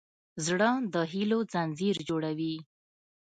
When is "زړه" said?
0.45-0.69